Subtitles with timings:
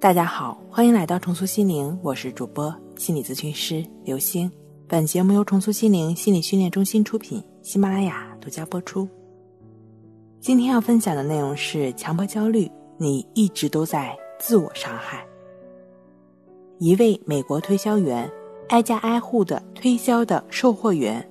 [0.00, 4.48] 大家好，欢迎来到重塑心灵，我是主播心理咨询师刘星。
[4.86, 9.08] 本节目由重塑心灵心理训练中心出品，喜马拉雅独家播出。
[10.38, 15.26] 今天要分享的内容是强迫焦虑，你一直都在自我伤害。
[16.78, 18.30] 一位美国推销员，
[18.68, 21.28] 挨家挨户的推销的售货员，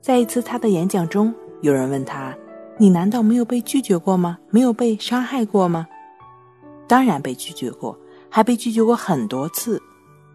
[0.00, 2.34] 在一次他的演讲中，有人问他
[2.80, 4.38] ：“你难道没有被拒绝过吗？
[4.48, 5.86] 没有被伤害过吗？”
[6.88, 7.96] 当然被拒绝过，
[8.30, 9.80] 还被拒绝过很多次。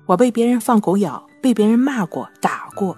[0.05, 2.95] 我被别人放狗咬，被别人骂过、打过，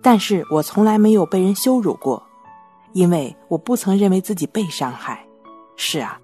[0.00, 2.22] 但是我从来没有被人羞辱过，
[2.92, 5.24] 因为我不曾认为自己被伤害。
[5.76, 6.18] 是啊，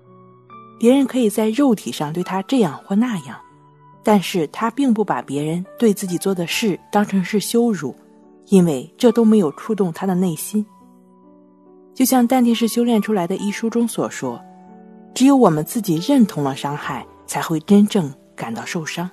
[0.79, 3.39] 别人可以在肉体上对他这样或那样，
[4.03, 7.95] 但是他并不把别人对自己做的事当成是羞辱，
[8.47, 10.65] 因为这都没有触动他的内心。
[11.95, 14.43] 就像丹田式修炼出来的一书中所说。
[15.19, 19.11] 只有我们自己认同了伤害，才会真正感到受伤。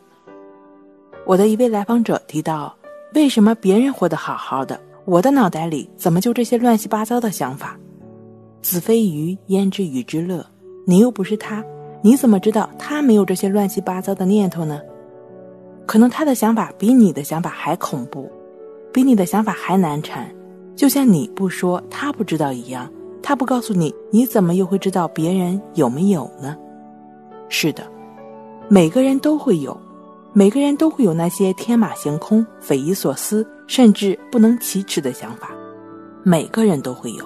[1.26, 2.78] 我的一位来访者提到
[3.16, 7.76] ：“为什么别人活得好好的，我的脑袋里怎么就这些乱七八糟的想法？”
[8.62, 10.46] 子非鱼，焉知鱼之乐？
[10.86, 11.66] 你又不是他，
[12.04, 14.80] 你怎么知道他没有这些乱七八糟的念头呢？
[15.88, 18.32] 可能他的想法比你的想法还恐怖，
[18.94, 20.32] 比你的想法还难缠，
[20.76, 22.88] 就像你不说，他不知道一样。
[23.28, 26.56] 他不告诉你，你怎么又会知道别人有没有呢？
[27.50, 27.84] 是的，
[28.68, 29.76] 每个人都会有，
[30.32, 35.50] 每个人都会有那些天马行空、匪夷所思，甚至不能启齿的想法，
[36.22, 37.26] 每个人都会有。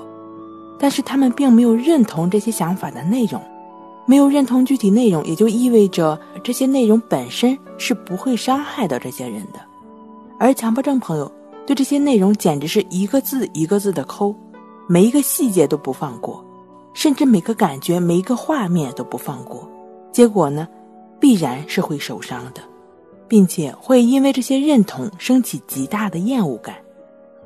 [0.80, 3.42] 但是他们并没有认同这些想法的内容，
[4.06, 9.60] 没有认同具体内容，也就意味着这些内容本身是不会伤害到这些人的。
[10.40, 11.30] 而强迫症朋友
[11.68, 14.34] 对这些内容简直是一个字一个字的抠。
[14.92, 16.44] 每一个细节都不放过，
[16.96, 19.70] 甚至每个感觉、每一个画面都不放过，
[20.12, 20.68] 结果呢，
[21.20, 22.62] 必然是会受伤的，
[23.28, 26.76] 并且会因为这些认同升起极大的厌恶感，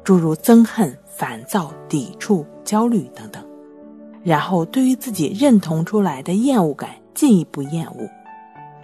[0.06, 3.44] 诸如憎恨、烦躁、抵触、焦虑等等，
[4.23, 8.09] 然后对于自己认同出来的厌恶感进一步厌恶，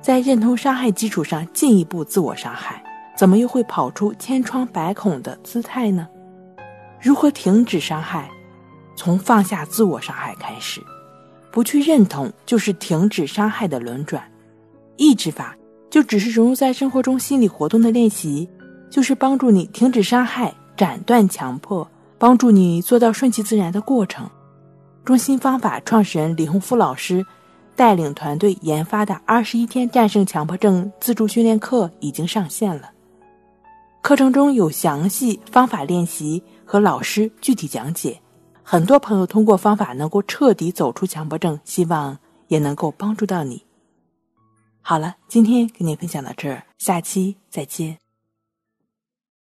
[0.01, 2.83] 在认同伤害基础上进一步自我伤害，
[3.17, 6.09] 怎么又会跑出千疮百孔的姿态呢？
[7.00, 8.29] 如何停止伤害？
[8.99, 10.81] 从放下自我伤害开始，
[11.53, 14.21] 不去认同就是停止伤害的轮转。
[14.97, 15.55] 抑制法
[15.89, 18.49] 就只是融入在生活中心理活动的练习，
[18.89, 24.29] 就是帮助你停止伤害、斩断强迫，帮助你做到顺其自然的过程。
[25.05, 27.25] 中心方法创始人李洪福老师
[27.77, 32.91] 带领团队研发的二十一天战胜强迫症自助训练课已经上线了，
[34.01, 38.19] 课程中有详细方法练习和老师具体讲解。
[38.72, 42.19] 很多朋友通过方法能够彻底走出强迫症，希望
[42.50, 43.66] 也能够帮助到你。
[44.80, 47.97] 好了，今天跟你分享到这儿，下期再见。